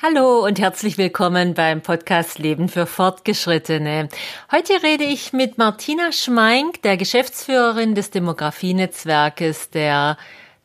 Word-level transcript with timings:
Hallo 0.00 0.44
und 0.44 0.60
herzlich 0.60 0.96
willkommen 0.96 1.54
beim 1.54 1.82
Podcast 1.82 2.38
Leben 2.38 2.68
für 2.68 2.86
Fortgeschrittene. 2.86 4.08
Heute 4.52 4.74
rede 4.84 5.02
ich 5.02 5.32
mit 5.32 5.58
Martina 5.58 6.12
Schmeink, 6.12 6.82
der 6.82 6.96
Geschäftsführerin 6.96 7.96
des 7.96 8.12
Demografienetzwerkes 8.12 9.70
der 9.70 10.16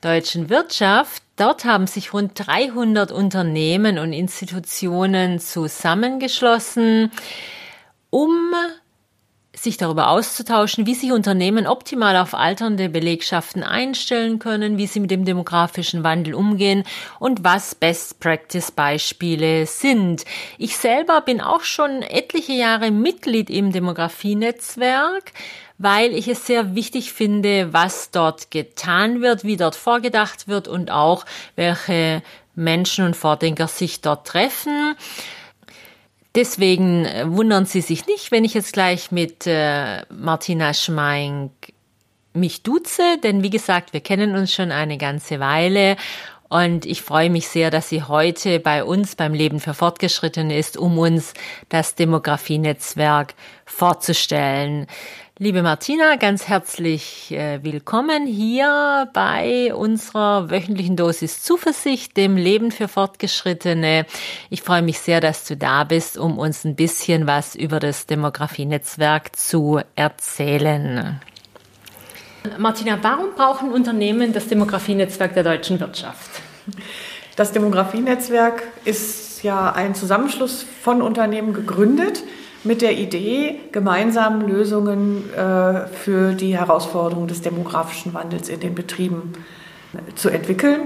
deutschen 0.01 0.51
Wirtschaft. 0.51 1.23
Dort 1.35 1.65
haben 1.65 1.87
sich 1.87 2.13
rund 2.13 2.33
300 2.35 3.11
Unternehmen 3.11 3.97
und 3.97 4.13
Institutionen 4.13 5.39
zusammengeschlossen, 5.39 7.09
um 8.11 8.53
sich 9.63 9.77
darüber 9.77 10.09
auszutauschen, 10.09 10.85
wie 10.85 10.93
sich 10.93 11.11
Unternehmen 11.11 11.67
optimal 11.67 12.17
auf 12.17 12.33
alternde 12.33 12.89
Belegschaften 12.89 13.63
einstellen 13.63 14.39
können, 14.39 14.77
wie 14.77 14.87
sie 14.87 14.99
mit 14.99 15.09
dem 15.09 15.25
demografischen 15.25 16.03
Wandel 16.03 16.33
umgehen 16.33 16.83
und 17.19 17.43
was 17.43 17.73
Best 17.73 18.19
Practice 18.19 18.71
Beispiele 18.71 19.65
sind. 19.65 20.25
Ich 20.57 20.77
selber 20.77 21.21
bin 21.21 21.39
auch 21.39 21.61
schon 21.61 22.01
etliche 22.01 22.53
Jahre 22.53 22.91
Mitglied 22.91 23.49
im 23.49 23.71
Demografienetzwerk, 23.71 25.31
weil 25.77 26.13
ich 26.13 26.27
es 26.27 26.45
sehr 26.45 26.75
wichtig 26.75 27.13
finde, 27.13 27.73
was 27.73 28.11
dort 28.11 28.51
getan 28.51 29.21
wird, 29.21 29.43
wie 29.43 29.57
dort 29.57 29.75
vorgedacht 29.75 30.47
wird 30.47 30.67
und 30.67 30.91
auch 30.91 31.25
welche 31.55 32.21
Menschen 32.55 33.05
und 33.05 33.15
Vordenker 33.15 33.67
sich 33.67 34.01
dort 34.01 34.27
treffen. 34.27 34.95
Deswegen 36.35 37.05
äh, 37.05 37.25
wundern 37.27 37.65
Sie 37.65 37.81
sich 37.81 38.07
nicht, 38.07 38.31
wenn 38.31 38.43
ich 38.43 38.53
jetzt 38.53 38.73
gleich 38.73 39.11
mit 39.11 39.45
äh, 39.45 40.03
Martina 40.09 40.73
Schmeink 40.73 41.51
mich 42.33 42.63
duze, 42.63 43.19
denn 43.23 43.43
wie 43.43 43.51
gesagt, 43.51 43.93
wir 43.93 44.01
kennen 44.01 44.35
uns 44.35 44.51
schon 44.51 44.71
eine 44.71 44.97
ganze 44.97 45.39
Weile 45.39 45.97
und 46.53 46.85
ich 46.85 47.01
freue 47.01 47.31
mich 47.31 47.47
sehr, 47.47 47.71
dass 47.71 47.89
sie 47.89 48.03
heute 48.03 48.59
bei 48.59 48.83
uns 48.83 49.15
beim 49.15 49.33
Leben 49.33 49.59
für 49.59 49.73
Fortgeschrittene 49.73 50.55
ist, 50.55 50.77
um 50.77 50.99
uns 50.99 51.33
das 51.69 51.95
Demografienetzwerk 51.95 53.33
vorzustellen. 53.65 54.85
Liebe 55.43 55.61
Martina, 55.61 56.15
ganz 56.15 56.47
herzlich 56.47 57.29
äh, 57.33 57.61
willkommen 57.61 58.25
hier 58.25 59.09
bei 59.11 59.75
unserer 59.75 60.49
wöchentlichen 60.49 60.95
Dosis 60.95 61.43
Zuversicht, 61.43 62.15
dem 62.15 62.37
Leben 62.37 62.71
für 62.71 62.87
Fortgeschrittene. 62.87 64.05
Ich 64.49 64.61
freue 64.61 64.81
mich 64.81 64.99
sehr, 64.99 65.19
dass 65.19 65.43
du 65.43 65.57
da 65.57 65.83
bist, 65.83 66.17
um 66.17 66.39
uns 66.39 66.63
ein 66.63 66.77
bisschen 66.77 67.27
was 67.27 67.55
über 67.55 67.81
das 67.81 68.05
Demografienetzwerk 68.05 69.35
zu 69.35 69.81
erzählen. 69.95 71.19
Martina, 72.57 72.97
warum 73.01 73.33
brauchen 73.35 73.73
Unternehmen 73.73 74.31
das 74.31 74.47
Demografienetzwerk 74.47 75.33
der 75.33 75.43
deutschen 75.43 75.77
Wirtschaft? 75.77 76.41
Das 77.35 77.51
Demografienetzwerk 77.51 78.63
ist 78.85 79.43
ja 79.43 79.73
ein 79.73 79.93
Zusammenschluss 79.93 80.65
von 80.81 81.01
Unternehmen 81.01 81.53
gegründet 81.53 82.23
mit 82.63 82.81
der 82.81 82.97
Idee, 82.97 83.59
gemeinsam 83.71 84.41
Lösungen 84.47 85.29
äh, 85.33 85.87
für 85.87 86.33
die 86.33 86.57
Herausforderungen 86.57 87.27
des 87.27 87.41
demografischen 87.41 88.13
Wandels 88.13 88.49
in 88.49 88.59
den 88.59 88.75
Betrieben 88.75 89.33
äh, 89.93 90.15
zu 90.15 90.29
entwickeln. 90.29 90.81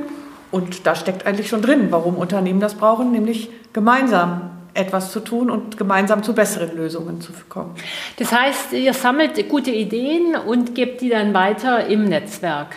Und 0.51 0.87
da 0.87 0.95
steckt 0.95 1.25
eigentlich 1.25 1.49
schon 1.49 1.61
drin, 1.61 1.87
warum 1.89 2.15
Unternehmen 2.15 2.59
das 2.59 2.75
brauchen, 2.75 3.11
nämlich 3.11 3.49
gemeinsam 3.73 4.51
etwas 4.73 5.11
zu 5.11 5.19
tun 5.19 5.49
und 5.49 5.77
gemeinsam 5.77 6.23
zu 6.23 6.33
besseren 6.33 6.75
Lösungen 6.75 7.19
zu 7.19 7.31
kommen. 7.49 7.75
Das 8.17 8.31
heißt, 8.31 8.73
ihr 8.73 8.93
sammelt 8.93 9.49
gute 9.49 9.71
Ideen 9.71 10.35
und 10.35 10.75
gebt 10.75 11.01
die 11.01 11.09
dann 11.09 11.33
weiter 11.33 11.87
im 11.87 12.05
Netzwerk. 12.05 12.75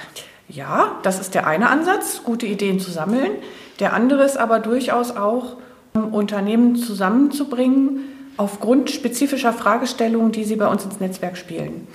Ja, 0.48 0.98
das 1.02 1.20
ist 1.20 1.34
der 1.34 1.46
eine 1.46 1.68
Ansatz, 1.68 2.22
gute 2.24 2.46
Ideen 2.46 2.80
zu 2.80 2.90
sammeln. 2.90 3.30
Der 3.78 3.92
andere 3.92 4.24
ist 4.24 4.36
aber 4.36 4.58
durchaus 4.58 5.16
auch, 5.16 5.56
Unternehmen 5.92 6.76
zusammenzubringen, 6.76 8.09
aufgrund 8.40 8.90
spezifischer 8.90 9.52
Fragestellungen, 9.52 10.32
die 10.32 10.44
Sie 10.44 10.56
bei 10.56 10.66
uns 10.66 10.82
ins 10.86 10.98
Netzwerk 10.98 11.36
spielen. 11.36 11.86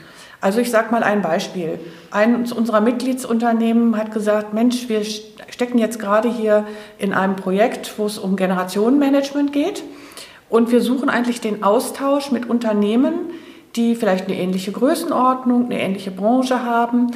Also 0.41 0.59
ich 0.59 0.69
sage 0.69 0.91
mal 0.91 1.01
ein 1.01 1.23
Beispiel. 1.23 1.79
Eines 2.11 2.51
unserer 2.51 2.81
Mitgliedsunternehmen 2.81 3.97
hat 3.97 4.11
gesagt, 4.11 4.53
Mensch, 4.53 4.87
wir 4.87 5.03
stecken 5.03 5.79
jetzt 5.79 5.97
gerade 5.97 6.31
hier 6.31 6.67
in 6.99 7.13
einem 7.13 7.35
Projekt, 7.35 7.97
wo 7.97 8.05
es 8.05 8.19
um 8.19 8.35
Generationenmanagement 8.35 9.53
geht. 9.53 9.81
Und 10.47 10.71
wir 10.71 10.81
suchen 10.81 11.09
eigentlich 11.09 11.41
den 11.41 11.63
Austausch 11.63 12.29
mit 12.29 12.47
Unternehmen, 12.47 13.31
die 13.75 13.95
vielleicht 13.95 14.27
eine 14.27 14.37
ähnliche 14.37 14.71
Größenordnung, 14.71 15.65
eine 15.65 15.81
ähnliche 15.81 16.11
Branche 16.11 16.63
haben, 16.63 17.07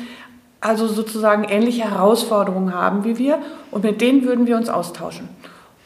also 0.60 0.88
sozusagen 0.88 1.44
ähnliche 1.44 1.84
Herausforderungen 1.84 2.74
haben 2.74 3.04
wie 3.04 3.20
wir. 3.20 3.38
Und 3.70 3.84
mit 3.84 4.02
denen 4.02 4.24
würden 4.26 4.48
wir 4.48 4.58
uns 4.58 4.70
austauschen. 4.70 5.30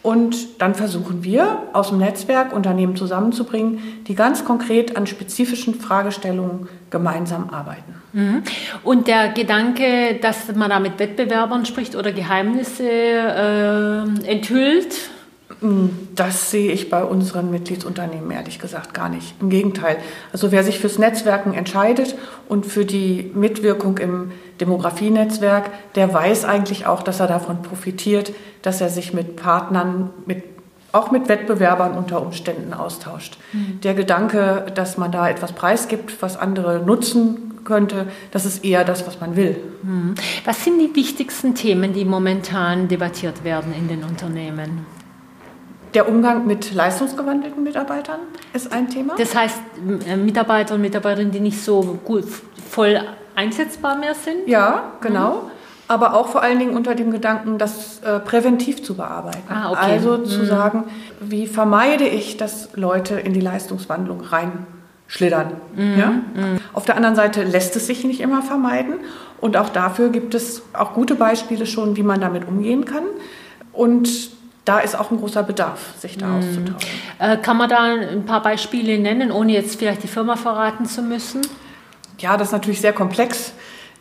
Und 0.04 0.62
dann 0.62 0.76
versuchen 0.76 1.24
wir 1.24 1.64
aus 1.72 1.90
dem 1.90 2.00
Netzwerk 2.00 2.54
Unternehmen 2.54 2.98
zusammenzubringen, 2.98 3.80
die 4.06 4.16
ganz 4.16 4.44
konkret 4.44 4.98
an 4.98 5.08
spezifischen 5.08 5.76
Fragestellungen 5.76 6.68
gemeinsam 6.90 7.50
arbeiten. 7.50 7.96
Mhm. 8.12 8.44
Und 8.84 9.08
der 9.08 9.30
Gedanke, 9.30 10.20
dass 10.22 10.54
man 10.54 10.70
da 10.70 10.80
mit 10.82 11.00
Wettbewerbern 11.00 11.66
spricht 11.66 11.96
oder 11.96 12.12
Geheimnisse 12.12 12.84
äh, 12.84 14.30
enthüllt, 14.30 14.94
das 16.16 16.52
sehe 16.52 16.72
ich 16.72 16.90
bei 16.90 17.04
unseren 17.04 17.50
Mitgliedsunternehmen 17.50 18.32
ehrlich 18.32 18.60
gesagt 18.60 18.94
gar 18.94 19.10
nicht. 19.10 19.36
Im 19.40 19.50
Gegenteil. 19.50 19.98
Also 20.32 20.52
wer 20.52 20.64
sich 20.64 20.80
fürs 20.80 21.00
Netzwerken 21.00 21.54
entscheidet 21.54 22.16
und 22.50 22.66
für 22.66 22.86
die 22.86 23.32
Mitwirkung 23.34 23.98
im 23.98 24.32
Demografienetzwerk, 24.60 25.70
der 25.96 26.14
weiß 26.14 26.46
eigentlich 26.46 26.86
auch, 26.86 27.04
dass 27.04 27.20
er 27.20 27.28
davon 27.28 27.62
profitiert, 27.62 28.34
dass 28.62 28.82
er 28.82 28.90
sich 28.90 29.14
mit 29.14 29.36
Partnern, 29.36 30.10
mit, 30.26 30.44
auch 30.92 31.12
mit 31.12 31.30
Wettbewerbern 31.30 31.98
unter 31.98 32.22
Umständen 32.22 32.74
austauscht. 32.74 33.38
Mhm. 33.54 33.80
Der 33.82 33.94
Gedanke, 33.94 34.66
dass 34.76 34.98
man 34.98 35.12
da 35.12 35.30
etwas 35.30 35.54
preisgibt, 35.54 36.22
was 36.22 36.38
andere 36.38 36.80
nutzen 36.80 37.54
könnte, 37.64 38.08
das 38.32 38.46
ist 38.46 38.64
eher 38.64 38.84
das, 38.84 39.08
was 39.08 39.20
man 39.20 39.36
will. 39.36 39.58
Mhm. 39.84 40.16
Was 40.46 40.64
sind 40.64 40.80
die 40.80 40.96
wichtigsten 40.96 41.56
Themen, 41.56 41.94
die 41.94 42.06
momentan 42.06 42.88
debattiert 42.88 43.44
werden 43.44 43.74
in 43.74 43.88
den 43.88 44.04
Unternehmen? 44.04 44.86
Der 45.94 46.10
Umgang 46.10 46.48
mit 46.48 46.74
leistungsgewandelten 46.74 47.64
Mitarbeitern 47.64 48.20
ist 48.54 48.74
ein 48.74 48.90
Thema. 48.90 49.16
Das 49.18 49.36
heißt, 49.36 49.60
äh, 50.08 50.16
Mitarbeiter 50.16 50.76
und 50.76 50.82
Mitarbeiterinnen, 50.82 51.32
die 51.32 51.40
nicht 51.40 51.64
so 51.64 52.00
gut 52.04 52.26
voll 52.70 53.00
einsetzbar 53.36 53.98
mehr 53.98 54.16
sind? 54.16 54.48
Ja, 54.48 54.94
genau. 55.02 55.34
Mhm. 55.34 55.52
Aber 55.88 56.16
auch 56.16 56.28
vor 56.28 56.42
allen 56.42 56.60
Dingen 56.60 56.76
unter 56.76 56.96
dem 56.96 57.12
Gedanken, 57.12 57.58
das 57.58 58.00
äh, 58.00 58.20
präventiv 58.20 58.84
zu 58.84 58.96
bearbeiten. 58.96 59.44
Ah, 59.50 59.72
okay. 59.72 59.80
Also 59.82 60.18
mhm. 60.18 60.26
zu 60.26 60.46
sagen, 60.46 60.86
wie 61.20 61.46
vermeide 61.46 62.08
ich, 62.08 62.38
dass 62.38 62.70
Leute 62.76 63.20
in 63.20 63.34
die 63.34 63.42
Leistungswandlung 63.42 64.22
reinschlittern. 64.22 65.52
Mhm. 65.76 66.00
Ja? 66.00 66.10
Mhm. 66.10 66.60
Auf 66.72 66.86
der 66.86 66.96
anderen 66.96 67.16
Seite 67.16 67.44
lässt 67.44 67.76
es 67.76 67.86
sich 67.86 68.04
nicht 68.06 68.22
immer 68.22 68.42
vermeiden. 68.42 68.96
Und 69.42 69.58
auch 69.58 69.70
dafür 69.70 70.10
gibt 70.10 70.34
es 70.34 70.64
auch 70.72 70.94
gute 70.94 71.16
Beispiele 71.16 71.66
schon, 71.66 71.98
wie 71.98 72.04
man 72.04 72.22
damit 72.22 72.48
umgehen 72.48 72.86
kann. 72.86 73.04
Und 73.74 74.32
da 74.66 74.80
ist 74.80 74.98
auch 74.98 75.12
ein 75.12 75.18
großer 75.18 75.44
Bedarf, 75.44 75.80
sich 76.00 76.18
da 76.18 76.28
mhm. 76.28 76.38
auszutauschen. 76.38 76.90
Äh, 77.20 77.38
kann 77.38 77.58
man 77.58 77.70
da 77.70 77.84
ein 77.84 78.26
paar 78.26 78.42
Beispiele 78.42 78.98
nennen, 78.98 79.32
ohne 79.32 79.52
jetzt 79.52 79.78
vielleicht 79.78 80.04
die 80.04 80.08
Firma 80.08 80.36
verraten 80.36 80.86
zu 80.86 81.02
müssen? 81.02 81.42
Ja, 82.20 82.38
das 82.38 82.50
ist 82.50 82.54
natürlich 82.54 82.80
sehr 82.80 82.94
komplex, 82.94 83.54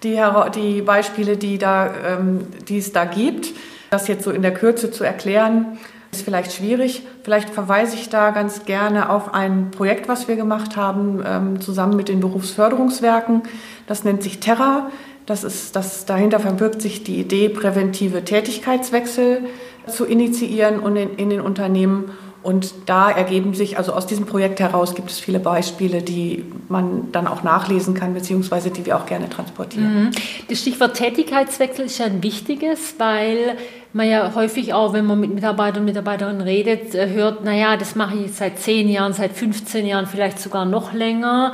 die, 0.02 0.20
die 0.54 0.82
Beispiele, 0.82 1.36
die, 1.36 1.58
da, 1.58 1.92
ähm, 2.06 2.46
die 2.68 2.78
es 2.78 2.92
da 2.92 3.04
gibt. 3.04 3.48
Das 3.90 4.08
jetzt 4.08 4.24
so 4.24 4.30
in 4.30 4.42
der 4.42 4.54
Kürze 4.54 4.90
zu 4.90 5.04
erklären, 5.04 5.78
ist 6.12 6.22
vielleicht 6.22 6.52
schwierig. 6.52 7.02
Vielleicht 7.24 7.50
verweise 7.50 7.96
ich 7.96 8.08
da 8.08 8.30
ganz 8.30 8.64
gerne 8.64 9.10
auf 9.10 9.34
ein 9.34 9.70
Projekt, 9.70 10.08
was 10.08 10.28
wir 10.28 10.36
gemacht 10.36 10.76
haben, 10.76 11.22
ähm, 11.26 11.60
zusammen 11.60 11.96
mit 11.96 12.08
den 12.08 12.20
Berufsförderungswerken. 12.20 13.42
Das 13.86 14.04
nennt 14.04 14.22
sich 14.22 14.40
Terra. 14.40 14.90
Das 15.26 15.44
ist, 15.44 15.76
das, 15.76 16.04
dahinter 16.04 16.40
verbirgt 16.40 16.82
sich 16.82 17.04
die 17.04 17.18
Idee, 17.20 17.48
präventive 17.48 18.24
Tätigkeitswechsel 18.24 19.44
zu 19.86 20.04
initiieren 20.04 20.80
und 20.80 20.96
in, 20.96 21.16
in 21.16 21.30
den 21.30 21.40
Unternehmen. 21.40 22.12
Und 22.42 22.74
da 22.86 23.08
ergeben 23.08 23.54
sich, 23.54 23.78
also 23.78 23.92
aus 23.92 24.06
diesem 24.06 24.26
Projekt 24.26 24.58
heraus 24.58 24.96
gibt 24.96 25.10
es 25.10 25.20
viele 25.20 25.38
Beispiele, 25.38 26.02
die 26.02 26.44
man 26.68 27.12
dann 27.12 27.28
auch 27.28 27.44
nachlesen 27.44 27.94
kann, 27.94 28.14
beziehungsweise 28.14 28.70
die 28.70 28.84
wir 28.84 28.96
auch 28.96 29.06
gerne 29.06 29.30
transportieren. 29.30 30.06
Mhm. 30.06 30.10
Das 30.48 30.58
Stichwort 30.58 30.94
Tätigkeitswechsel 30.94 31.84
ist 31.84 31.98
ja 31.98 32.06
ein 32.06 32.20
wichtiges, 32.22 32.96
weil 32.98 33.56
man 33.92 34.08
ja 34.08 34.34
häufig 34.34 34.74
auch, 34.74 34.92
wenn 34.92 35.06
man 35.06 35.20
mit 35.20 35.32
Mitarbeitern 35.32 35.80
und 35.80 35.84
Mitarbeiterinnen 35.84 36.40
redet, 36.40 36.94
äh, 36.96 37.10
hört, 37.10 37.44
naja, 37.44 37.76
das 37.76 37.94
mache 37.94 38.16
ich 38.16 38.32
seit 38.32 38.58
zehn 38.58 38.88
Jahren, 38.88 39.12
seit 39.12 39.32
15 39.32 39.86
Jahren, 39.86 40.06
vielleicht 40.06 40.40
sogar 40.40 40.64
noch 40.64 40.92
länger. 40.92 41.52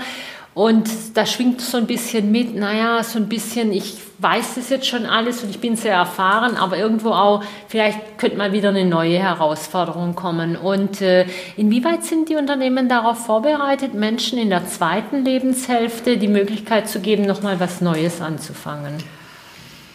Und 0.58 0.90
da 1.14 1.24
schwingt 1.24 1.60
so 1.60 1.76
ein 1.76 1.86
bisschen 1.86 2.32
mit, 2.32 2.56
naja, 2.56 3.04
so 3.04 3.20
ein 3.20 3.28
bisschen, 3.28 3.72
ich 3.72 3.96
weiß 4.18 4.56
das 4.56 4.70
jetzt 4.70 4.88
schon 4.88 5.06
alles 5.06 5.44
und 5.44 5.50
ich 5.50 5.60
bin 5.60 5.76
sehr 5.76 5.94
erfahren, 5.94 6.56
aber 6.56 6.76
irgendwo 6.76 7.10
auch, 7.10 7.44
vielleicht 7.68 8.18
könnte 8.18 8.36
mal 8.36 8.50
wieder 8.50 8.70
eine 8.70 8.84
neue 8.84 9.20
Herausforderung 9.20 10.16
kommen. 10.16 10.56
Und 10.56 11.00
äh, 11.00 11.26
inwieweit 11.56 12.02
sind 12.02 12.28
die 12.28 12.34
Unternehmen 12.34 12.88
darauf 12.88 13.24
vorbereitet, 13.24 13.94
Menschen 13.94 14.36
in 14.36 14.50
der 14.50 14.66
zweiten 14.66 15.24
Lebenshälfte 15.24 16.16
die 16.16 16.26
Möglichkeit 16.26 16.88
zu 16.88 16.98
geben, 16.98 17.24
nochmal 17.24 17.60
was 17.60 17.80
Neues 17.80 18.20
anzufangen? 18.20 18.94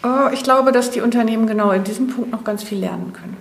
Oh, 0.02 0.30
ich 0.32 0.44
glaube, 0.44 0.72
dass 0.72 0.90
die 0.90 1.02
Unternehmen 1.02 1.46
genau 1.46 1.72
in 1.72 1.84
diesem 1.84 2.06
Punkt 2.06 2.30
noch 2.30 2.42
ganz 2.42 2.62
viel 2.62 2.78
lernen 2.78 3.12
können. 3.12 3.36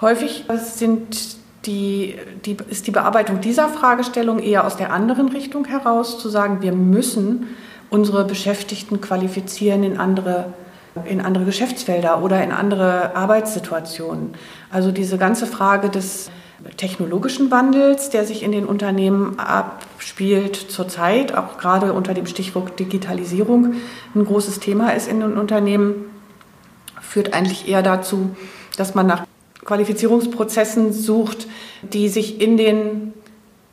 Häufig 0.00 0.44
sind 0.58 1.41
die, 1.66 2.16
die, 2.44 2.56
ist 2.68 2.86
die 2.86 2.90
Bearbeitung 2.90 3.40
dieser 3.40 3.68
Fragestellung 3.68 4.38
eher 4.40 4.66
aus 4.66 4.76
der 4.76 4.92
anderen 4.92 5.28
Richtung 5.28 5.64
heraus, 5.64 6.18
zu 6.18 6.28
sagen, 6.28 6.60
wir 6.60 6.72
müssen 6.72 7.48
unsere 7.90 8.24
Beschäftigten 8.24 9.00
qualifizieren 9.00 9.84
in 9.84 9.98
andere, 9.98 10.52
in 11.04 11.20
andere 11.20 11.44
Geschäftsfelder 11.44 12.22
oder 12.22 12.42
in 12.42 12.52
andere 12.52 13.14
Arbeitssituationen. 13.14 14.34
Also 14.70 14.90
diese 14.90 15.18
ganze 15.18 15.46
Frage 15.46 15.90
des 15.90 16.30
technologischen 16.76 17.50
Wandels, 17.50 18.10
der 18.10 18.24
sich 18.24 18.42
in 18.42 18.52
den 18.52 18.66
Unternehmen 18.66 19.38
abspielt 19.38 20.56
zurzeit, 20.56 21.34
auch 21.34 21.58
gerade 21.58 21.92
unter 21.92 22.14
dem 22.14 22.26
Stichwort 22.26 22.78
Digitalisierung 22.78 23.74
ein 24.14 24.24
großes 24.24 24.60
Thema 24.60 24.90
ist 24.90 25.08
in 25.08 25.20
den 25.20 25.34
Unternehmen, 25.34 26.06
führt 27.00 27.34
eigentlich 27.34 27.68
eher 27.68 27.82
dazu, 27.82 28.34
dass 28.76 28.94
man 28.94 29.06
nach 29.06 29.26
Qualifizierungsprozessen 29.64 30.92
sucht, 30.92 31.46
die 31.82 32.08
sich 32.08 32.40
in 32.40 32.56
den 32.56 33.12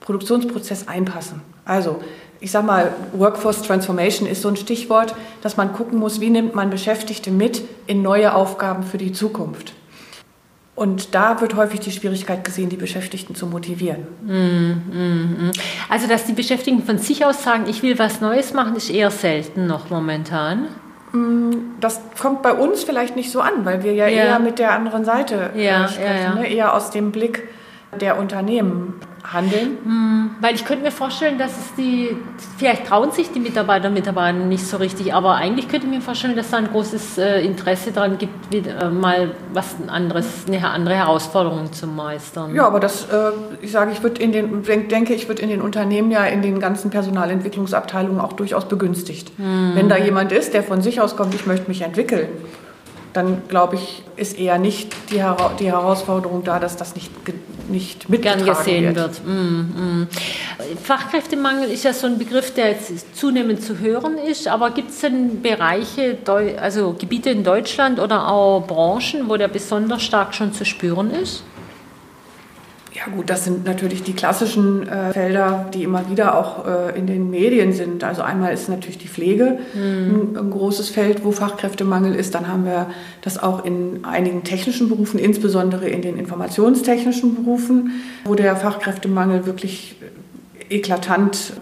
Produktionsprozess 0.02 0.88
einpassen. 0.88 1.42
Also 1.66 2.00
ich 2.42 2.52
sage 2.52 2.66
mal, 2.66 2.94
Workforce 3.14 3.62
Transformation 3.64 4.28
ist 4.28 4.42
so 4.42 4.48
ein 4.48 4.56
Stichwort, 4.56 5.14
dass 5.42 5.58
man 5.58 5.74
gucken 5.74 6.00
muss, 6.00 6.22
wie 6.22 6.30
nimmt 6.30 6.56
man 6.56 6.70
Beschäftigte 6.70 7.32
mit 7.32 7.62
in 7.86 8.02
neue 8.02 8.34
Aufgaben 8.34 8.84
für 8.84 8.98
die 8.98 9.12
Zukunft. 9.12 9.74
Und 10.76 11.14
da 11.14 11.42
wird 11.42 11.58
häufig 11.58 11.82
die 11.82 11.92
Schwierigkeit 11.92 12.46
gesehen, 12.46 12.70
die 12.70 12.78
Beschäftigten 12.78 13.36
zu 13.36 13.48
motivieren. 13.48 14.08
Also, 15.90 16.08
dass 16.08 16.24
die 16.24 16.32
Beschäftigten 16.32 16.84
von 16.84 16.98
sich 16.98 17.26
aus 17.26 17.44
sagen, 17.44 17.66
ich 17.68 17.84
will 17.84 18.00
was 18.00 18.22
Neues 18.22 18.54
machen, 18.54 18.78
ist 18.78 18.90
eher 18.90 19.12
selten 19.12 19.68
noch 19.68 19.90
momentan. 19.90 20.70
Das 21.80 22.02
kommt 22.22 22.44
bei 22.44 22.54
uns 22.54 22.84
vielleicht 22.84 23.16
nicht 23.16 23.32
so 23.32 23.42
an, 23.42 23.66
weil 23.66 23.84
wir 23.84 23.94
ja, 23.94 24.08
ja. 24.08 24.26
eher 24.26 24.40
mit 24.40 24.60
der 24.60 24.74
anderen 24.74 25.06
Seite 25.06 25.50
ja, 25.56 25.88
sprechen, 25.88 26.24
ja, 26.24 26.36
ne? 26.36 26.48
eher 26.48 26.74
aus 26.74 26.92
dem 26.92 27.12
Blick 27.12 27.48
der 27.98 28.20
Unternehmen 28.20 28.94
handeln? 29.24 29.78
Hm, 29.84 30.30
weil 30.42 30.56
ich 30.56 30.66
könnte 30.66 30.84
mir 30.84 30.92
vorstellen, 30.92 31.38
dass 31.38 31.52
es 31.52 31.76
die, 31.76 32.16
vielleicht 32.58 32.88
trauen 32.88 33.12
sich 33.12 33.32
die 33.32 33.40
Mitarbeiter 33.40 33.88
und 33.88 33.96
Mitarbeiter 33.96 34.38
nicht 34.38 34.66
so 34.66 34.78
richtig, 34.78 35.14
aber 35.14 35.36
eigentlich 35.36 35.68
könnte 35.68 35.88
ich 35.88 35.94
mir 35.94 36.02
vorstellen, 36.02 36.36
dass 36.36 36.52
da 36.52 36.58
ein 36.58 36.68
großes 36.68 37.18
äh, 37.18 37.42
Interesse 37.42 37.92
daran 37.92 38.18
gibt, 38.18 38.52
wieder, 38.52 38.84
äh, 38.84 38.90
mal 38.90 39.32
was 39.54 39.76
anderes, 39.88 40.46
eine 40.48 40.68
andere 40.70 40.96
Herausforderung 40.96 41.72
zu 41.74 41.88
meistern. 41.88 42.56
Ja, 42.56 42.68
aber 42.68 42.80
das, 42.80 43.06
äh, 43.06 43.32
ich 43.62 43.72
sage, 43.72 43.92
ich 43.92 44.04
würde 44.04 44.22
in 44.22 44.32
den, 44.32 44.64
denke, 44.64 45.14
ich 45.14 45.28
würde 45.28 45.42
in 45.42 45.50
den 45.50 45.62
Unternehmen 45.62 46.12
ja 46.12 46.26
in 46.26 46.42
den 46.42 46.60
ganzen 46.60 46.92
Personalentwicklungsabteilungen 46.92 48.22
auch 48.22 48.34
durchaus 48.34 48.66
begünstigt. 48.66 49.32
Hm. 49.38 49.72
Wenn 49.76 49.90
da 49.90 49.98
jemand 49.98 50.32
ist, 50.32 50.54
der 50.54 50.64
von 50.64 50.82
sich 50.82 51.02
aus 51.02 51.16
kommt, 51.16 51.34
ich 51.34 51.46
möchte 51.46 51.68
mich 51.68 51.82
entwickeln, 51.82 52.30
dann 53.14 53.44
glaube 53.48 53.76
ich, 53.76 54.04
ist 54.16 54.38
eher 54.38 54.58
nicht 54.58 54.94
die, 55.12 55.24
die 55.60 55.72
Herausforderung 55.72 56.44
da, 56.44 56.60
dass 56.60 56.78
das 56.78 56.96
nicht, 56.96 57.12
nicht 57.70 58.10
mitgetragen 58.10 58.46
Gern 58.46 58.58
gesehen 58.58 58.96
wird. 58.96 59.26
wird. 59.26 59.26
Mm, 59.26 60.02
mm. 60.02 60.08
Fachkräftemangel 60.84 61.70
ist 61.70 61.84
ja 61.84 61.94
so 61.94 62.08
ein 62.08 62.18
Begriff, 62.18 62.54
der 62.54 62.70
jetzt 62.72 63.16
zunehmend 63.16 63.64
zu 63.64 63.80
hören 63.80 64.18
ist, 64.18 64.48
aber 64.48 64.72
gibt 64.72 64.92
es 64.92 65.00
denn 65.00 65.42
Bereiche, 65.42 66.18
also 66.62 66.96
Gebiete 66.98 67.32
in 67.32 67.44
Deutschland 67.44 68.00
oder 68.00 68.28
auch 68.28 68.66
Branchen, 68.68 69.28
wo 69.28 69.38
der 69.38 69.48
besonders 69.48 70.04
stark 70.04 70.34
schon 70.36 70.54
zu 70.54 70.66
spüren 70.66 71.12
ist? 71.12 71.44
Ja 72.94 73.04
gut, 73.14 73.30
das 73.30 73.46
sind 73.46 73.66
natürlich 73.66 74.02
die 74.02 74.14
klassischen 74.14 74.88
äh, 74.88 75.14
Felder, 75.14 75.70
die 75.74 75.84
immer 75.84 76.10
wieder 76.10 76.38
auch 76.38 76.66
äh, 76.66 76.98
in 76.98 77.06
den 77.06 77.30
Medien 77.30 77.72
sind. 77.72 78.04
Also 78.04 78.24
einmal 78.24 78.52
ist 78.52 78.68
natürlich 78.68 78.98
die 78.98 79.08
Pflege 79.08 79.60
mhm. 79.76 80.32
ein, 80.34 80.38
ein, 80.38 80.50
großes 80.50 80.90
Feld, 80.90 81.24
wo 81.24 81.32
Fachkräftemangel 81.32 82.16
ist. 82.16 82.34
Dann 82.34 82.48
haben 82.48 82.66
wir 82.66 82.88
das 83.22 83.42
auch 83.42 83.64
in 83.64 84.04
einigen 84.04 84.44
technischen 84.44 84.90
Berufen, 84.90 85.20
insbesondere 85.20 85.88
in 85.88 86.02
den 86.02 86.18
informationstechnischen 86.18 87.36
Berufen, 87.36 88.02
wo 88.26 88.34
der 88.34 88.56
Fachkräftemangel 88.56 89.46
wirklich 89.46 89.96
eklatant 90.70 91.54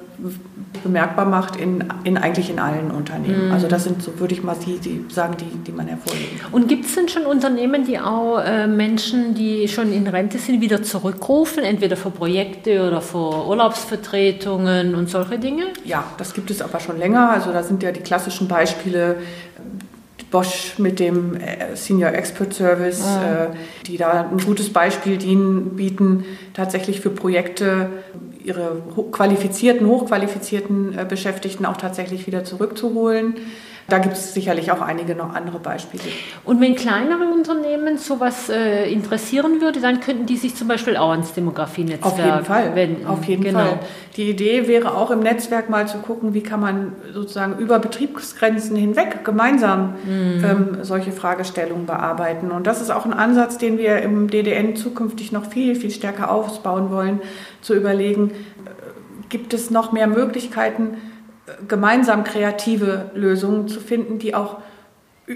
bemerkbar 0.83 1.25
macht 1.25 1.55
in, 1.55 1.83
in 2.03 2.17
eigentlich 2.17 2.49
in 2.49 2.59
allen 2.59 2.91
Unternehmen. 2.91 3.47
Mhm. 3.47 3.51
Also 3.51 3.67
das 3.67 3.83
sind 3.83 4.01
so, 4.01 4.19
würde 4.19 4.33
ich 4.33 4.43
mal 4.43 4.55
die, 4.65 4.79
die 4.79 5.05
sagen, 5.09 5.35
die, 5.37 5.45
die 5.45 5.71
man 5.71 5.87
hervorheben 5.87 6.39
kann. 6.39 6.53
Und 6.53 6.67
gibt 6.67 6.85
es 6.85 6.95
denn 6.95 7.09
schon 7.09 7.25
Unternehmen, 7.25 7.85
die 7.85 7.99
auch 7.99 8.39
äh, 8.39 8.67
Menschen, 8.67 9.33
die 9.33 9.67
schon 9.67 9.91
in 9.91 10.07
Rente 10.07 10.37
sind, 10.37 10.61
wieder 10.61 10.83
zurückrufen, 10.83 11.63
entweder 11.63 11.97
für 11.97 12.11
Projekte 12.11 12.87
oder 12.87 13.01
für 13.01 13.47
Urlaubsvertretungen 13.47 14.95
und 14.95 15.09
solche 15.09 15.39
Dinge? 15.39 15.65
Ja, 15.85 16.03
das 16.17 16.33
gibt 16.33 16.51
es 16.51 16.61
aber 16.61 16.79
schon 16.79 16.97
länger. 16.97 17.29
Also 17.29 17.51
da 17.51 17.63
sind 17.63 17.83
ja 17.83 17.91
die 17.91 18.01
klassischen 18.01 18.47
Beispiele 18.47 19.17
Bosch 20.31 20.77
mit 20.77 20.99
dem 20.99 21.35
äh, 21.35 21.75
Senior 21.75 22.11
Expert 22.11 22.53
Service, 22.53 23.01
mhm. 23.01 23.55
die 23.85 23.97
da 23.97 24.27
ein 24.29 24.39
gutes 24.45 24.71
Beispiel 24.73 25.17
dienen, 25.17 25.75
bieten, 25.75 26.25
tatsächlich 26.53 26.99
für 26.99 27.09
Projekte 27.09 27.89
ihre 28.47 28.81
qualifizierten, 29.11 29.87
hochqualifizierten 29.87 30.97
äh, 30.97 31.05
Beschäftigten 31.07 31.65
auch 31.65 31.77
tatsächlich 31.77 32.25
wieder 32.27 32.43
zurückzuholen. 32.43 33.35
Da 33.89 33.99
gibt 33.99 34.15
es 34.15 34.33
sicherlich 34.33 34.69
auch 34.71 34.81
einige 34.81 35.15
noch 35.15 35.33
andere 35.33 35.59
Beispiele. 35.59 36.03
Und 36.43 36.59
wenn 36.59 36.75
kleinere 36.75 37.23
Unternehmen 37.23 37.97
sowas 37.97 38.49
äh, 38.49 38.91
interessieren 38.91 39.61
würde, 39.61 39.79
dann 39.79 40.01
könnten 40.01 40.25
die 40.25 40.35
sich 40.35 40.55
zum 40.55 40.67
Beispiel 40.67 40.97
auch 40.97 41.11
ans 41.11 41.33
Demografienetzwerk 41.33 42.05
Auf 42.05 42.19
jeden 42.19 42.45
Fall. 42.45 42.75
wenden. 42.75 43.07
Auf 43.07 43.23
jeden 43.23 43.43
genau. 43.45 43.59
Fall. 43.59 43.79
Die 44.17 44.29
Idee 44.29 44.67
wäre 44.67 44.93
auch 44.93 45.09
im 45.09 45.21
Netzwerk 45.21 45.69
mal 45.69 45.87
zu 45.87 45.99
gucken, 45.99 46.33
wie 46.33 46.41
kann 46.41 46.59
man 46.59 46.95
sozusagen 47.13 47.59
über 47.59 47.79
Betriebsgrenzen 47.79 48.75
hinweg 48.75 49.23
gemeinsam 49.23 49.93
mhm. 50.03 50.43
ähm, 50.43 50.77
solche 50.81 51.13
Fragestellungen 51.13 51.85
bearbeiten. 51.85 52.51
Und 52.51 52.67
das 52.67 52.81
ist 52.81 52.89
auch 52.89 53.05
ein 53.05 53.13
Ansatz, 53.13 53.57
den 53.57 53.77
wir 53.77 54.01
im 54.01 54.29
DDN 54.29 54.75
zukünftig 54.75 55.31
noch 55.31 55.45
viel, 55.45 55.75
viel 55.75 55.91
stärker 55.91 56.29
ausbauen 56.29 56.91
wollen, 56.91 57.21
zu 57.61 57.73
überlegen, 57.73 58.31
äh, 58.31 58.33
gibt 59.29 59.53
es 59.53 59.71
noch 59.71 59.93
mehr 59.93 60.07
Möglichkeiten, 60.07 60.97
gemeinsam 61.67 62.23
kreative 62.23 63.11
Lösungen 63.13 63.67
zu 63.67 63.79
finden, 63.79 64.19
die 64.19 64.35
auch 64.35 64.57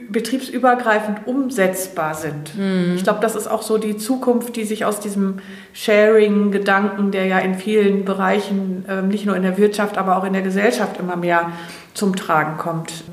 betriebsübergreifend 0.10 1.28
umsetzbar 1.28 2.16
sind. 2.16 2.58
Mhm. 2.58 2.94
Ich 2.96 3.04
glaube, 3.04 3.20
das 3.22 3.36
ist 3.36 3.48
auch 3.48 3.62
so 3.62 3.78
die 3.78 3.98
Zukunft, 3.98 4.56
die 4.56 4.64
sich 4.64 4.86
aus 4.86 5.02
diesem 5.02 5.40
Sharing-Gedanken, 5.74 7.12
der 7.12 7.26
ja 7.26 7.40
in 7.40 7.56
vielen 7.56 8.06
Bereichen, 8.06 8.86
äh, 8.88 9.02
nicht 9.02 9.26
nur 9.26 9.36
in 9.36 9.44
der 9.44 9.58
Wirtschaft, 9.58 9.98
aber 9.98 10.16
auch 10.16 10.24
in 10.24 10.32
der 10.32 10.44
Gesellschaft 10.44 10.98
immer 10.98 11.18
mehr 11.18 11.52
zum 11.94 12.16
Tragen 12.16 12.58
kommt, 12.58 13.04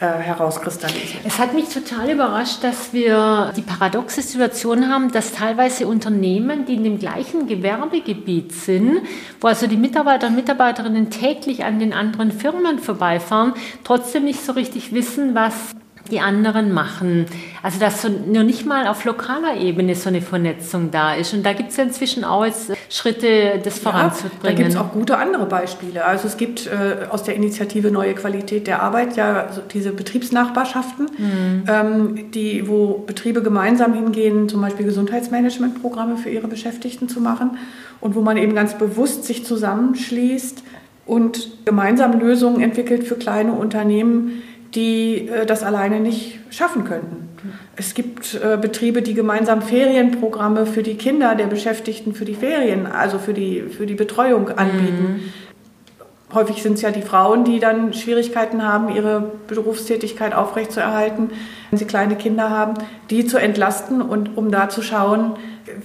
äh, 0.00 0.06
herauskristallisiert. 0.06 1.22
Es 1.24 1.38
hat 1.38 1.54
mich 1.54 1.68
total 1.70 2.10
überrascht, 2.10 2.62
dass 2.62 2.92
wir 2.92 3.52
die 3.56 3.62
paradoxe 3.62 4.22
Situation 4.22 4.88
haben, 4.88 5.10
dass 5.10 5.32
teilweise 5.32 5.86
Unternehmen, 5.86 6.66
die 6.66 6.74
in 6.74 6.84
dem 6.84 6.98
gleichen 6.98 7.46
Gewerbegebiet 7.46 8.52
sind, 8.52 9.00
wo 9.40 9.48
also 9.48 9.66
die 9.66 9.76
Mitarbeiter 9.76 10.28
und 10.28 10.36
Mitarbeiterinnen 10.36 11.10
täglich 11.10 11.64
an 11.64 11.80
den 11.80 11.92
anderen 11.92 12.30
Firmen 12.30 12.78
vorbeifahren, 12.78 13.54
trotzdem 13.82 14.24
nicht 14.24 14.44
so 14.44 14.52
richtig 14.52 14.92
wissen, 14.92 15.34
was 15.34 15.74
die 16.10 16.20
anderen 16.20 16.72
machen. 16.72 17.26
Also 17.62 17.78
dass 17.78 18.02
so 18.02 18.08
nur 18.08 18.42
nicht 18.42 18.66
mal 18.66 18.86
auf 18.86 19.04
lokaler 19.04 19.56
Ebene 19.56 19.94
so 19.94 20.08
eine 20.08 20.20
Vernetzung 20.20 20.90
da 20.90 21.14
ist. 21.14 21.34
Und 21.34 21.44
da 21.44 21.52
gibt 21.52 21.70
es 21.70 21.76
ja 21.76 21.84
inzwischen 21.84 22.24
auch 22.24 22.44
jetzt 22.44 22.72
Schritte, 22.88 23.60
das 23.62 23.78
voranzubringen. 23.78 24.38
Ja, 24.42 24.50
da 24.50 24.52
gibt 24.52 24.68
es 24.70 24.76
auch 24.76 24.92
gute 24.92 25.18
andere 25.18 25.46
Beispiele. 25.46 26.04
Also 26.04 26.28
es 26.28 26.36
gibt 26.36 26.66
äh, 26.66 27.06
aus 27.10 27.22
der 27.22 27.34
Initiative 27.34 27.90
Neue 27.90 28.14
Qualität 28.14 28.66
der 28.66 28.82
Arbeit 28.82 29.16
ja 29.16 29.48
so 29.52 29.60
diese 29.60 29.92
Betriebsnachbarschaften, 29.92 31.08
mhm. 31.18 31.64
ähm, 31.68 32.30
die, 32.32 32.68
wo 32.68 33.04
Betriebe 33.06 33.42
gemeinsam 33.42 33.94
hingehen, 33.94 34.48
zum 34.48 34.60
Beispiel 34.60 34.86
Gesundheitsmanagementprogramme 34.86 36.16
für 36.16 36.30
ihre 36.30 36.48
Beschäftigten 36.48 37.08
zu 37.08 37.20
machen 37.20 37.58
und 38.00 38.14
wo 38.14 38.20
man 38.20 38.36
eben 38.36 38.54
ganz 38.54 38.76
bewusst 38.78 39.24
sich 39.24 39.44
zusammenschließt 39.44 40.62
und 41.06 41.64
gemeinsam 41.64 42.20
Lösungen 42.20 42.60
entwickelt 42.60 43.04
für 43.04 43.16
kleine 43.16 43.52
Unternehmen, 43.52 44.42
die 44.74 45.28
äh, 45.28 45.46
das 45.46 45.62
alleine 45.62 46.00
nicht 46.00 46.40
schaffen 46.50 46.84
könnten. 46.84 47.28
Es 47.76 47.94
gibt 47.94 48.34
äh, 48.34 48.56
Betriebe, 48.56 49.02
die 49.02 49.14
gemeinsam 49.14 49.62
Ferienprogramme 49.62 50.66
für 50.66 50.82
die 50.82 50.96
Kinder 50.96 51.34
der 51.34 51.46
Beschäftigten 51.46 52.14
für 52.14 52.24
die 52.24 52.34
Ferien, 52.34 52.86
also 52.86 53.18
für 53.18 53.34
die, 53.34 53.62
für 53.62 53.86
die 53.86 53.94
Betreuung 53.94 54.50
anbieten. 54.50 55.20
Mhm. 55.20 56.34
Häufig 56.34 56.62
sind 56.62 56.74
es 56.74 56.82
ja 56.82 56.90
die 56.90 57.00
Frauen, 57.00 57.44
die 57.44 57.58
dann 57.58 57.94
Schwierigkeiten 57.94 58.62
haben, 58.62 58.94
ihre 58.94 59.32
Berufstätigkeit 59.46 60.34
aufrechtzuerhalten, 60.34 61.30
wenn 61.70 61.78
sie 61.78 61.86
kleine 61.86 62.16
Kinder 62.16 62.50
haben, 62.50 62.74
die 63.08 63.24
zu 63.24 63.38
entlasten 63.38 64.02
und 64.02 64.36
um 64.36 64.50
da 64.50 64.68
zu 64.68 64.82
schauen, 64.82 65.36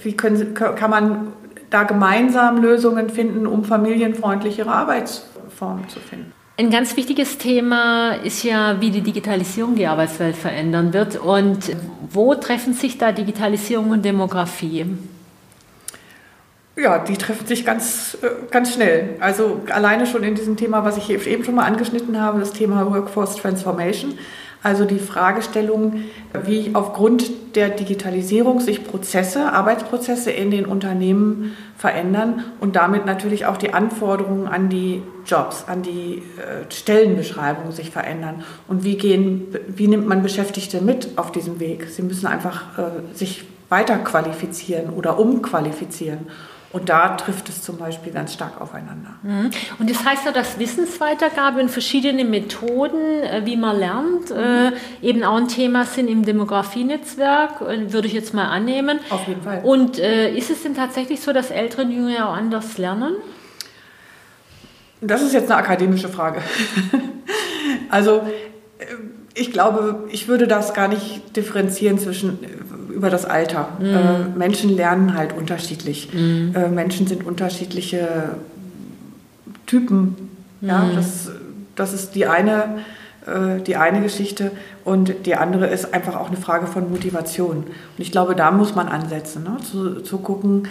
wie 0.02 0.14
können, 0.14 0.52
kann 0.52 0.90
man 0.90 1.28
da 1.70 1.84
gemeinsam 1.84 2.60
Lösungen 2.60 3.08
finden, 3.08 3.46
um 3.46 3.64
familienfreundlichere 3.64 4.70
Arbeitsformen 4.70 5.88
zu 5.88 5.98
finden. 5.98 6.32
Ein 6.56 6.70
ganz 6.70 6.96
wichtiges 6.96 7.36
Thema 7.36 8.12
ist 8.12 8.44
ja, 8.44 8.80
wie 8.80 8.92
die 8.92 9.00
Digitalisierung 9.00 9.74
die 9.74 9.88
Arbeitswelt 9.88 10.36
verändern 10.36 10.92
wird. 10.92 11.16
Und 11.16 11.74
wo 12.12 12.36
treffen 12.36 12.74
sich 12.74 12.96
da 12.96 13.10
Digitalisierung 13.10 13.90
und 13.90 14.04
Demografie? 14.04 14.86
Ja, 16.76 16.98
die 17.00 17.16
treffen 17.16 17.44
sich 17.48 17.66
ganz, 17.66 18.16
äh, 18.22 18.28
ganz 18.52 18.74
schnell. 18.74 19.16
Also 19.18 19.62
alleine 19.68 20.06
schon 20.06 20.22
in 20.22 20.36
diesem 20.36 20.56
Thema, 20.56 20.84
was 20.84 20.96
ich 20.96 21.10
eben 21.10 21.42
schon 21.42 21.56
mal 21.56 21.64
angeschnitten 21.64 22.20
habe, 22.20 22.38
das 22.38 22.52
Thema 22.52 22.88
Workforce 22.88 23.34
Transformation. 23.34 24.16
Also 24.64 24.86
die 24.86 24.98
Fragestellung, 24.98 26.04
wie 26.46 26.70
aufgrund 26.72 27.54
der 27.54 27.68
Digitalisierung 27.68 28.60
sich 28.60 28.82
Prozesse, 28.82 29.52
Arbeitsprozesse 29.52 30.30
in 30.30 30.50
den 30.50 30.64
Unternehmen 30.64 31.54
verändern 31.76 32.44
und 32.60 32.74
damit 32.74 33.04
natürlich 33.04 33.44
auch 33.44 33.58
die 33.58 33.74
Anforderungen 33.74 34.48
an 34.48 34.70
die 34.70 35.02
Jobs, 35.26 35.66
an 35.68 35.82
die 35.82 36.22
äh, 36.38 36.72
Stellenbeschreibung 36.72 37.72
sich 37.72 37.90
verändern. 37.90 38.42
Und 38.66 38.84
wie, 38.84 38.96
gehen, 38.96 39.54
wie 39.68 39.86
nimmt 39.86 40.08
man 40.08 40.22
Beschäftigte 40.22 40.80
mit 40.80 41.10
auf 41.16 41.30
diesem 41.30 41.60
Weg? 41.60 41.90
Sie 41.90 42.02
müssen 42.02 42.26
einfach 42.26 42.78
äh, 42.78 43.14
sich 43.14 43.44
weiter 43.68 43.98
qualifizieren 43.98 44.88
oder 44.88 45.18
umqualifizieren. 45.18 46.20
Und 46.74 46.88
da 46.88 47.10
trifft 47.10 47.48
es 47.48 47.62
zum 47.62 47.78
Beispiel 47.78 48.12
ganz 48.12 48.34
stark 48.34 48.60
aufeinander. 48.60 49.14
Mhm. 49.22 49.50
Und 49.78 49.88
das 49.88 50.04
heißt 50.04 50.26
ja, 50.26 50.32
dass 50.32 50.58
Wissensweitergabe 50.58 51.60
und 51.60 51.70
verschiedene 51.70 52.24
Methoden, 52.24 53.22
äh, 53.22 53.42
wie 53.44 53.56
man 53.56 53.78
lernt, 53.78 54.30
mhm. 54.30 54.72
eben 55.00 55.22
auch 55.22 55.36
ein 55.36 55.46
Thema 55.46 55.84
sind 55.84 56.08
im 56.08 56.24
Demografienetzwerk, 56.24 57.60
äh, 57.60 57.92
würde 57.92 58.08
ich 58.08 58.12
jetzt 58.12 58.34
mal 58.34 58.48
annehmen. 58.48 58.98
Auf 59.10 59.28
jeden 59.28 59.42
Fall. 59.42 59.60
Und 59.62 59.98
ist 59.98 60.50
es 60.50 60.64
denn 60.64 60.74
tatsächlich 60.74 61.20
so, 61.20 61.32
dass 61.32 61.52
Ältere 61.52 61.82
und 61.82 61.92
Jüngere 61.92 62.28
auch 62.28 62.34
anders 62.34 62.76
lernen? 62.76 63.14
Das 65.00 65.22
ist 65.22 65.32
jetzt 65.32 65.48
eine 65.48 65.60
akademische 65.60 66.08
Frage. 66.08 66.42
also 67.88 68.22
ich 69.34 69.52
glaube, 69.52 70.08
ich 70.10 70.26
würde 70.26 70.48
das 70.48 70.74
gar 70.74 70.88
nicht 70.88 71.36
differenzieren 71.36 71.98
zwischen 71.98 72.38
über 72.94 73.10
das 73.10 73.24
Alter. 73.24 73.68
Mhm. 73.78 73.86
Äh, 73.86 74.38
Menschen 74.38 74.74
lernen 74.74 75.14
halt 75.14 75.36
unterschiedlich. 75.36 76.12
Mhm. 76.12 76.54
Äh, 76.54 76.68
Menschen 76.68 77.06
sind 77.06 77.26
unterschiedliche 77.26 78.30
Typen. 79.66 80.30
Mhm. 80.60 80.68
Ja, 80.68 80.88
das, 80.94 81.30
das 81.74 81.92
ist 81.92 82.14
die 82.14 82.26
eine, 82.26 82.78
äh, 83.26 83.60
die 83.60 83.76
eine 83.76 84.00
Geschichte. 84.00 84.50
Und 84.84 85.26
die 85.26 85.34
andere 85.34 85.66
ist 85.66 85.92
einfach 85.94 86.16
auch 86.16 86.28
eine 86.28 86.36
Frage 86.36 86.66
von 86.66 86.90
Motivation. 86.90 87.56
Und 87.56 87.66
ich 87.98 88.12
glaube, 88.12 88.34
da 88.34 88.50
muss 88.50 88.74
man 88.74 88.88
ansetzen, 88.88 89.44
ne? 89.44 89.56
zu, 89.62 90.00
zu 90.00 90.18
gucken, 90.18 90.68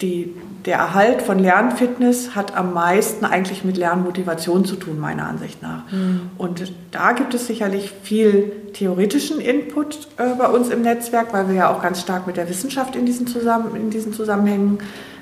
die, 0.00 0.34
der 0.64 0.78
Erhalt 0.78 1.22
von 1.22 1.38
Lernfitness 1.38 2.34
hat 2.34 2.56
am 2.56 2.72
meisten 2.74 3.24
eigentlich 3.24 3.64
mit 3.64 3.76
Lernmotivation 3.76 4.64
zu 4.64 4.76
tun, 4.76 4.98
meiner 4.98 5.26
Ansicht 5.26 5.62
nach. 5.62 5.90
Mhm. 5.90 6.30
Und 6.38 6.72
da 6.90 7.12
gibt 7.12 7.34
es 7.34 7.46
sicherlich 7.46 7.92
viel 8.02 8.52
theoretischen 8.72 9.40
Input 9.40 10.08
äh, 10.16 10.34
bei 10.36 10.48
uns 10.48 10.68
im 10.70 10.82
Netzwerk, 10.82 11.32
weil 11.32 11.48
wir 11.48 11.54
ja 11.54 11.70
auch 11.70 11.82
ganz 11.82 12.00
stark 12.00 12.26
mit 12.26 12.36
der 12.36 12.48
Wissenschaft 12.48 12.96
in 12.96 13.06
diesen, 13.06 13.26
Zusammen 13.26 13.76
in 13.76 13.90
diesen 13.90 14.12
Zusammenhängen 14.12 14.78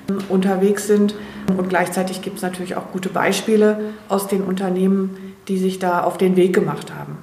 äh, 0.08 0.32
unterwegs 0.32 0.86
sind. 0.86 1.14
Und 1.56 1.68
gleichzeitig 1.68 2.22
gibt 2.22 2.36
es 2.36 2.42
natürlich 2.42 2.76
auch 2.76 2.92
gute 2.92 3.08
Beispiele 3.08 3.80
aus 4.08 4.28
den 4.28 4.42
Unternehmen, 4.42 5.34
die 5.48 5.58
sich 5.58 5.78
da 5.78 6.02
auf 6.04 6.18
den 6.18 6.36
Weg 6.36 6.54
gemacht 6.54 6.92
haben 6.94 7.18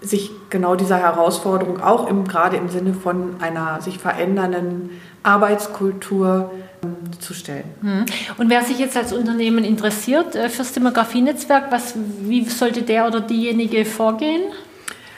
sich 0.00 0.30
genau 0.50 0.76
dieser 0.76 0.98
Herausforderung 0.98 1.80
auch 1.80 2.08
im, 2.08 2.26
gerade 2.26 2.56
im 2.56 2.68
Sinne 2.68 2.94
von 2.94 3.40
einer 3.40 3.80
sich 3.80 3.98
verändernden 3.98 4.90
Arbeitskultur 5.26 6.52
ähm, 6.82 6.96
zu 7.18 7.34
stellen. 7.34 7.64
Hm. 7.80 8.06
Und 8.38 8.48
wer 8.48 8.62
sich 8.62 8.78
jetzt 8.78 8.96
als 8.96 9.12
Unternehmen 9.12 9.64
interessiert 9.64 10.36
äh, 10.36 10.48
fürs 10.48 10.72
Demografienetzwerk, 10.72 11.64
was, 11.70 11.92
wie 12.20 12.44
sollte 12.44 12.80
der 12.82 13.06
oder 13.06 13.20
diejenige 13.20 13.84
vorgehen? 13.84 14.40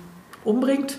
umbringt. 0.47 0.97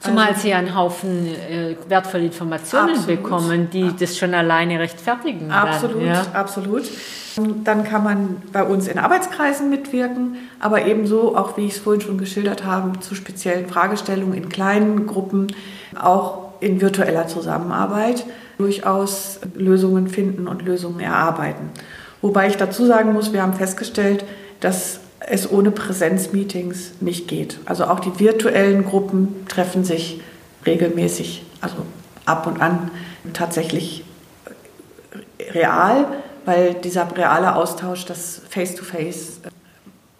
Zumal 0.00 0.28
also, 0.28 0.42
sie 0.42 0.54
einen 0.54 0.74
Haufen 0.74 1.26
äh, 1.26 1.76
wertvolle 1.88 2.24
Informationen 2.24 2.96
absolut, 2.96 3.22
bekommen, 3.22 3.70
die 3.70 3.94
das 3.98 4.18
schon 4.18 4.34
alleine 4.34 4.78
rechtfertigen. 4.78 5.50
Absolut, 5.50 5.96
dann, 5.96 6.06
ja. 6.06 6.26
absolut. 6.34 6.84
Dann 7.64 7.84
kann 7.84 8.04
man 8.04 8.42
bei 8.52 8.62
uns 8.62 8.88
in 8.88 8.98
Arbeitskreisen 8.98 9.68
mitwirken, 9.68 10.36
aber 10.60 10.86
ebenso, 10.86 11.36
auch 11.36 11.56
wie 11.56 11.66
ich 11.66 11.72
es 11.72 11.78
vorhin 11.78 12.00
schon 12.00 12.18
geschildert 12.18 12.64
habe, 12.64 12.98
zu 13.00 13.14
speziellen 13.14 13.68
Fragestellungen 13.68 14.34
in 14.34 14.48
kleinen 14.48 15.06
Gruppen, 15.06 15.48
auch 15.98 16.52
in 16.60 16.80
virtueller 16.80 17.26
Zusammenarbeit 17.26 18.24
durchaus 18.58 19.40
Lösungen 19.54 20.08
finden 20.08 20.48
und 20.48 20.62
Lösungen 20.62 21.00
erarbeiten. 21.00 21.70
Wobei 22.22 22.48
ich 22.48 22.56
dazu 22.56 22.86
sagen 22.86 23.12
muss, 23.12 23.32
wir 23.32 23.42
haben 23.42 23.52
festgestellt, 23.52 24.24
dass 24.60 25.00
es 25.26 25.50
ohne 25.50 25.70
Präsenzmeetings 25.70 26.92
nicht 27.00 27.28
geht. 27.28 27.58
Also 27.64 27.84
auch 27.84 28.00
die 28.00 28.18
virtuellen 28.18 28.84
Gruppen 28.84 29.46
treffen 29.48 29.84
sich 29.84 30.20
regelmäßig, 30.64 31.44
also 31.60 31.76
ab 32.24 32.46
und 32.46 32.60
an 32.60 32.90
tatsächlich 33.32 34.04
real, 35.52 36.06
weil 36.44 36.74
dieser 36.74 37.08
reale 37.16 37.56
Austausch, 37.56 38.04
das 38.04 38.40
Face-to-Face 38.48 39.40
-face 39.42 39.55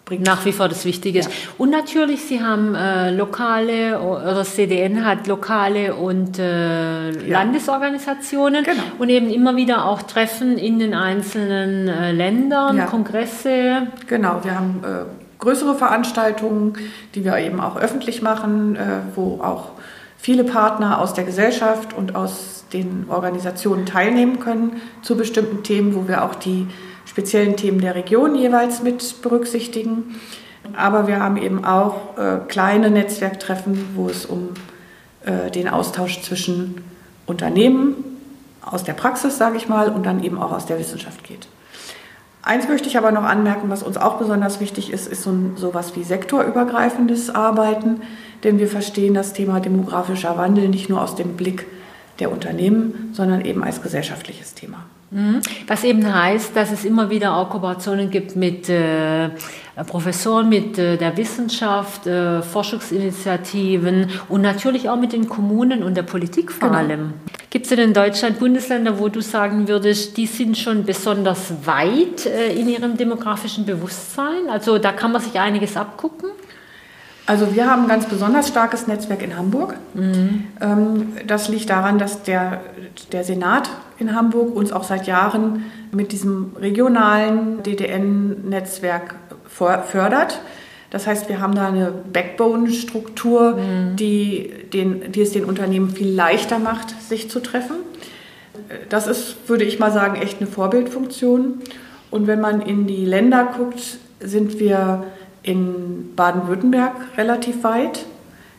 bringt 0.07 0.25
nach 0.25 0.45
wie 0.45 0.53
vor 0.53 0.69
das 0.69 0.85
Wichtige 0.85 1.19
ist. 1.19 1.29
Ja. 1.29 1.35
Und 1.57 1.69
natürlich, 1.69 2.23
Sie 2.23 2.41
haben 2.41 2.73
äh, 2.75 3.11
lokale, 3.11 3.99
oder 3.99 4.33
das 4.33 4.55
CDN 4.55 5.05
hat 5.05 5.27
lokale 5.27 5.95
und 5.95 6.39
äh, 6.39 7.11
ja. 7.11 7.39
Landesorganisationen 7.39 8.63
genau. 8.63 8.83
und 8.99 9.09
eben 9.09 9.29
immer 9.29 9.57
wieder 9.57 9.85
auch 9.85 10.01
Treffen 10.01 10.57
in 10.57 10.79
den 10.79 10.93
einzelnen 10.93 11.89
äh, 11.89 12.13
Ländern, 12.13 12.77
ja. 12.77 12.85
Kongresse. 12.85 13.87
Genau, 14.07 14.39
wir 14.43 14.55
haben 14.55 14.81
äh, 14.83 15.39
größere 15.39 15.75
Veranstaltungen, 15.75 16.73
die 17.13 17.25
wir 17.25 17.37
eben 17.37 17.59
auch 17.59 17.75
öffentlich 17.75 18.21
machen, 18.21 18.77
äh, 18.77 18.99
wo 19.13 19.41
auch 19.41 19.71
viele 20.17 20.45
Partner 20.45 21.01
aus 21.01 21.15
der 21.15 21.25
Gesellschaft 21.25 21.93
und 21.93 22.15
aus 22.15 22.63
den 22.71 23.07
Organisationen 23.09 23.85
teilnehmen 23.85 24.39
können 24.39 24.81
zu 25.01 25.17
bestimmten 25.17 25.63
Themen, 25.63 25.95
wo 25.95 26.07
wir 26.07 26.23
auch 26.23 26.35
die 26.35 26.67
speziellen 27.17 27.57
Themen 27.57 27.81
der 27.81 27.95
Region 27.95 28.35
jeweils 28.35 28.83
mit 28.83 29.23
berücksichtigen. 29.23 30.19
Aber 30.75 31.07
wir 31.07 31.19
haben 31.19 31.37
eben 31.37 31.65
auch 31.65 32.15
äh, 32.15 32.37
kleine 32.47 32.91
Netzwerktreffen, 32.91 33.95
wo 33.95 34.07
es 34.07 34.27
um 34.27 34.49
äh, 35.25 35.49
den 35.49 35.67
Austausch 35.67 36.21
zwischen 36.21 36.83
Unternehmen 37.25 37.95
aus 38.61 38.83
der 38.83 38.93
Praxis, 38.93 39.39
sage 39.39 39.57
ich 39.57 39.67
mal, 39.67 39.89
und 39.89 40.05
dann 40.05 40.23
eben 40.23 40.37
auch 40.37 40.51
aus 40.51 40.67
der 40.67 40.77
Wissenschaft 40.77 41.23
geht. 41.23 41.47
Eins 42.43 42.67
möchte 42.67 42.87
ich 42.87 42.99
aber 42.99 43.11
noch 43.11 43.23
anmerken, 43.23 43.71
was 43.71 43.81
uns 43.81 43.97
auch 43.97 44.19
besonders 44.19 44.59
wichtig 44.59 44.93
ist, 44.93 45.07
ist 45.07 45.23
so 45.23 45.33
sowas 45.55 45.95
wie 45.95 46.03
sektorübergreifendes 46.03 47.33
Arbeiten, 47.33 48.01
denn 48.43 48.59
wir 48.59 48.67
verstehen 48.67 49.15
das 49.15 49.33
Thema 49.33 49.59
demografischer 49.59 50.37
Wandel 50.37 50.69
nicht 50.69 50.87
nur 50.87 51.01
aus 51.01 51.15
dem 51.15 51.35
Blick 51.35 51.65
der 52.19 52.31
Unternehmen, 52.31 53.09
sondern 53.13 53.43
eben 53.43 53.63
als 53.63 53.81
gesellschaftliches 53.81 54.53
Thema. 54.53 54.85
Was 55.67 55.85
eben 55.85 56.13
heißt, 56.13 56.53
dass 56.53 56.71
es 56.71 56.83
immer 56.83 57.09
wieder 57.09 57.37
auch 57.37 57.49
Kooperationen 57.49 58.11
gibt 58.11 58.35
mit 58.35 58.67
äh, 58.67 59.29
Professoren, 59.85 60.49
mit 60.49 60.77
äh, 60.77 60.97
der 60.97 61.15
Wissenschaft, 61.15 62.07
äh, 62.07 62.41
Forschungsinitiativen 62.41 64.09
und 64.27 64.41
natürlich 64.41 64.89
auch 64.89 64.97
mit 64.97 65.13
den 65.13 65.29
Kommunen 65.29 65.81
und 65.81 65.95
der 65.95 66.03
Politik 66.03 66.51
vor 66.51 66.69
genau. 66.69 66.81
allem. 66.81 67.13
Gibt 67.49 67.65
es 67.65 67.69
denn 67.69 67.79
in 67.79 67.93
Deutschland 67.93 68.39
Bundesländer, 68.39 68.99
wo 68.99 69.07
du 69.07 69.21
sagen 69.21 69.69
würdest, 69.69 70.17
die 70.17 70.25
sind 70.25 70.57
schon 70.57 70.83
besonders 70.83 71.53
weit 71.65 72.25
äh, 72.25 72.53
in 72.53 72.67
ihrem 72.67 72.97
demografischen 72.97 73.65
Bewusstsein? 73.65 74.49
Also 74.49 74.77
da 74.77 74.91
kann 74.91 75.13
man 75.13 75.21
sich 75.21 75.39
einiges 75.39 75.77
abgucken? 75.77 76.31
Also 77.27 77.53
wir 77.53 77.69
haben 77.69 77.83
ein 77.83 77.87
ganz 77.89 78.05
besonders 78.05 78.47
starkes 78.47 78.87
Netzwerk 78.87 79.21
in 79.21 79.37
Hamburg. 79.37 79.75
Mhm. 79.93 80.47
Das 81.27 81.49
liegt 81.49 81.69
daran, 81.69 81.99
dass 81.99 82.23
der, 82.23 82.61
der 83.11 83.25
Senat 83.25 83.69
in 83.99 84.15
Hamburg 84.15 84.55
uns 84.55 84.71
auch 84.71 84.85
seit 84.85 85.07
Jahren 85.07 85.65
mit 85.91 86.13
diesem 86.13 86.53
regionalen 86.59 87.61
DDN-Netzwerk 87.63 89.15
fördert. 89.45 90.39
Das 90.89 91.05
heißt, 91.05 91.27
wir 91.27 91.41
haben 91.41 91.53
da 91.53 91.67
eine 91.67 91.91
Backbone-Struktur, 92.13 93.57
mhm. 93.57 93.97
die, 93.97 94.49
den, 94.71 95.11
die 95.11 95.21
es 95.21 95.33
den 95.33 95.43
Unternehmen 95.43 95.89
viel 95.89 96.09
leichter 96.09 96.59
macht, 96.59 96.91
sich 97.01 97.29
zu 97.29 97.41
treffen. 97.41 97.75
Das 98.87 99.05
ist, 99.05 99.49
würde 99.49 99.65
ich 99.65 99.79
mal 99.79 99.91
sagen, 99.91 100.21
echt 100.21 100.39
eine 100.39 100.47
Vorbildfunktion. 100.49 101.55
Und 102.09 102.27
wenn 102.27 102.39
man 102.39 102.61
in 102.61 102.87
die 102.87 103.03
Länder 103.03 103.49
guckt, 103.57 103.97
sind 104.21 104.59
wir 104.59 105.03
in 105.47 106.13
Baden-Württemberg 106.15 106.93
relativ 107.17 107.63
weit. 107.63 108.05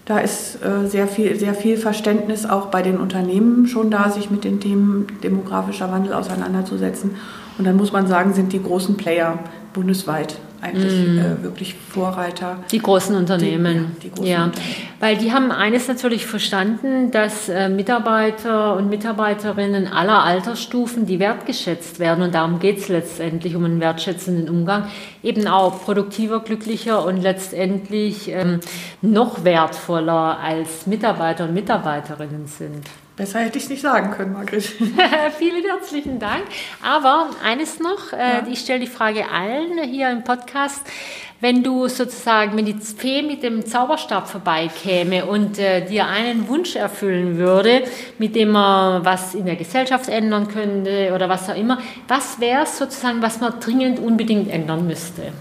Da 0.04 0.18
ist 0.18 0.64
äh, 0.64 0.88
sehr, 0.88 1.06
viel, 1.06 1.38
sehr 1.38 1.54
viel 1.54 1.76
Verständnis 1.76 2.46
auch 2.46 2.66
bei 2.66 2.80
den 2.80 2.96
Unternehmen 2.96 3.66
schon 3.66 3.90
da, 3.90 4.10
sich 4.10 4.30
mit 4.30 4.42
den 4.42 4.58
Themen 4.58 5.06
demografischer 5.22 5.92
Wandel 5.92 6.14
auseinanderzusetzen. 6.14 7.16
Und 7.58 7.66
dann 7.66 7.76
muss 7.76 7.92
man 7.92 8.06
sagen, 8.06 8.32
sind 8.32 8.52
die 8.52 8.62
großen 8.62 8.96
Player 8.96 9.38
bundesweit 9.74 10.38
eigentlich 10.60 10.92
mm. 10.92 11.18
äh, 11.18 11.42
wirklich 11.42 11.74
Vorreiter. 11.74 12.58
Die 12.70 12.78
großen 12.78 13.14
Unternehmen. 13.14 13.96
Die, 14.02 14.06
ja, 14.06 14.10
die 14.10 14.10
großen 14.10 14.26
ja. 14.26 14.44
Unternehmen. 14.44 14.72
weil 15.00 15.16
die 15.16 15.32
haben 15.32 15.50
eines 15.52 15.88
natürlich 15.88 16.26
verstanden, 16.26 17.10
dass 17.10 17.48
äh, 17.48 17.68
Mitarbeiter 17.68 18.76
und 18.76 18.90
Mitarbeiterinnen 18.90 19.86
aller 19.86 20.22
Altersstufen, 20.22 21.06
die 21.06 21.18
wertgeschätzt 21.18 21.98
werden, 21.98 22.22
und 22.22 22.34
darum 22.34 22.58
geht 22.58 22.78
es 22.78 22.88
letztendlich 22.88 23.56
um 23.56 23.64
einen 23.64 23.80
wertschätzenden 23.80 24.48
Umgang, 24.48 24.88
eben 25.22 25.46
auch 25.46 25.84
produktiver, 25.84 26.40
glücklicher 26.40 27.04
und 27.04 27.22
letztendlich 27.22 28.28
ähm, 28.28 28.60
noch 29.02 29.44
wertvoller 29.44 30.38
als 30.38 30.86
Mitarbeiter 30.86 31.44
und 31.44 31.54
Mitarbeiterinnen 31.54 32.46
sind. 32.46 32.84
Besser 33.18 33.40
hätte 33.40 33.58
ich 33.58 33.64
es 33.64 33.70
nicht 33.70 33.82
sagen 33.82 34.12
können, 34.12 34.32
Margret. 34.32 34.62
Vielen 35.38 35.64
herzlichen 35.64 36.20
Dank. 36.20 36.44
Aber 36.80 37.30
eines 37.44 37.80
noch, 37.80 38.12
äh, 38.12 38.16
ja. 38.16 38.46
ich 38.48 38.60
stelle 38.60 38.78
die 38.78 38.86
Frage 38.86 39.28
allen 39.28 39.82
hier 39.82 40.08
im 40.10 40.22
Podcast. 40.22 40.86
Wenn 41.40 41.64
du 41.64 41.88
sozusagen, 41.88 42.56
wenn 42.56 42.64
die 42.64 42.74
Fee 42.74 43.22
mit 43.22 43.42
dem 43.42 43.66
Zauberstab 43.66 44.28
vorbeikäme 44.28 45.26
und 45.26 45.58
äh, 45.58 45.84
dir 45.84 46.06
einen 46.06 46.46
Wunsch 46.46 46.76
erfüllen 46.76 47.38
würde, 47.38 47.82
mit 48.18 48.36
dem 48.36 48.50
man 48.50 49.04
was 49.04 49.34
in 49.34 49.46
der 49.46 49.56
Gesellschaft 49.56 50.08
ändern 50.08 50.46
könnte 50.46 51.10
oder 51.12 51.28
was 51.28 51.50
auch 51.50 51.56
immer, 51.56 51.78
was 52.06 52.38
wäre 52.38 52.62
es 52.62 52.78
sozusagen, 52.78 53.20
was 53.20 53.40
man 53.40 53.58
dringend 53.58 53.98
unbedingt 53.98 54.48
ändern 54.48 54.86
müsste? 54.86 55.32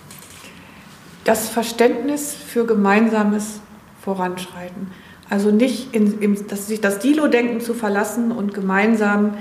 Das 1.26 1.50
Verständnis 1.50 2.34
für 2.34 2.66
gemeinsames 2.66 3.60
Voranschreiten. 4.02 4.92
Also 5.30 5.52
nicht 5.52 5.94
in, 5.94 6.20
in 6.22 6.48
das, 6.48 6.68
sich 6.68 6.82
das 6.82 7.00
Dilo-Denken 7.00 7.62
zu 7.62 7.74
verlassen 7.74 8.32
und 8.32 8.54
gemeinsam 8.54 9.34